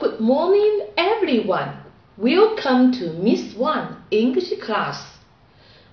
[0.00, 1.74] Good morning, everyone.
[2.16, 4.96] Welcome to Miss One English class.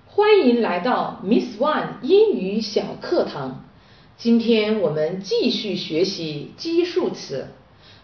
[0.05, 3.65] 欢迎来到 Miss One 英语小课堂。
[4.15, 7.49] 今天我们继续学习基数词。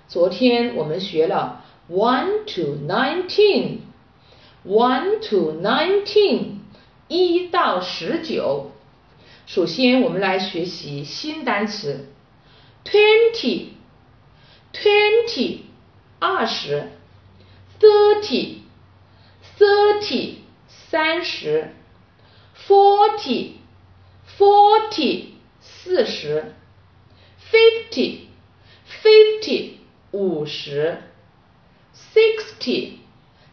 [0.10, 3.78] 昨天我们学了 one to nineteen,
[4.68, 6.58] one to nineteen，
[7.08, 8.72] 一到十九。
[9.46, 12.10] 首先我们来学习新单词
[12.84, 13.68] twenty,
[14.74, 15.60] twenty。
[16.23, 16.89] 二十，
[17.81, 18.63] thirty
[19.59, 21.71] thirty 三十，
[22.67, 23.53] forty
[24.37, 26.55] forty 四十，
[27.51, 28.29] fifty
[29.03, 29.79] fifty
[30.13, 30.99] 五十，
[31.95, 32.99] sixty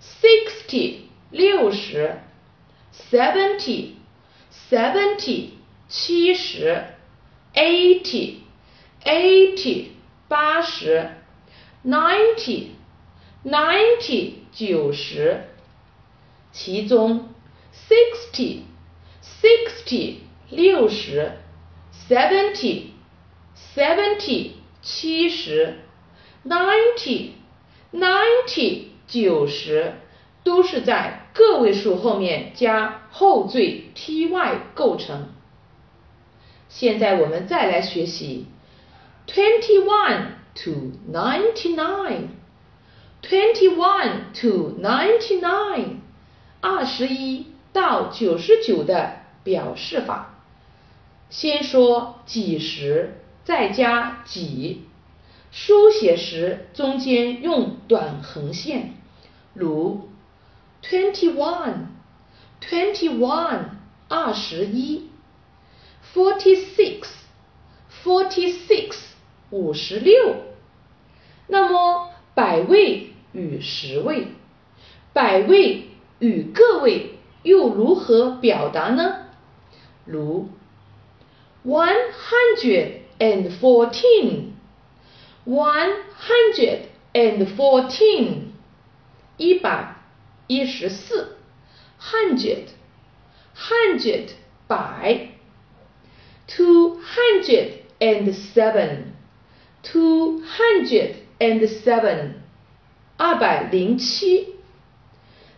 [0.01, 2.19] sixty 六十，
[2.91, 3.95] seventy
[4.69, 5.51] seventy
[5.87, 6.85] 七十，
[7.53, 8.37] eighty
[9.03, 9.89] eighty
[10.27, 11.11] 八十。
[11.84, 12.68] Ninety
[13.42, 15.44] ninety 九十，
[16.52, 17.28] 其中
[17.72, 18.60] sixty
[19.22, 20.16] sixty
[20.50, 21.38] 六十
[22.08, 22.88] ，seventy
[23.74, 24.50] seventy
[24.82, 25.78] 七十
[26.44, 27.30] ，ninety
[27.92, 29.94] ninety 九十
[30.44, 34.28] 都是在个位数后面加后缀 ty
[34.74, 35.28] 构成。
[36.68, 38.46] 现在我们再来学习
[39.26, 40.39] twenty one。
[40.62, 42.28] To ninety nine,
[43.22, 46.00] twenty one to ninety nine，
[46.60, 50.34] 二十一到九十九的表示法。
[51.30, 54.82] 先说几十，再加几。
[55.50, 58.94] 书写时中间用短横线，
[59.54, 60.10] 如
[60.82, 61.86] twenty one,
[62.60, 63.70] twenty one，
[64.08, 65.10] 二十一
[66.14, 67.06] ；forty six,
[68.04, 68.96] forty six。
[69.52, 70.36] 五十六，
[71.49, 74.27] 那么百位与十位，
[75.13, 75.89] 百位
[76.19, 79.27] 与个位又如何表达呢？
[80.05, 80.49] 如
[81.63, 86.79] one hundred and fourteen，one hundred
[87.13, 88.47] and fourteen，
[89.37, 89.95] 一百
[90.47, 91.37] 一十四，
[91.99, 94.29] hundred，hundred
[94.67, 95.29] 百，
[96.47, 102.33] two hundred and seven。two hundred and seven，
[103.17, 104.55] 二百零七；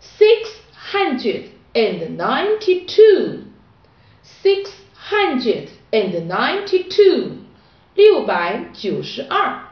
[0.01, 0.47] six
[0.91, 7.38] hundred and ninety two，six hundred and ninety two，
[7.95, 9.67] 六百九十二。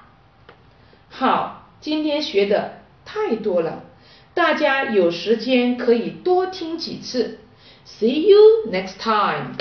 [1.09, 3.83] 好，今天学的太多了，
[4.33, 7.39] 大家有时间可以多听几次。
[7.85, 9.55] See you next time.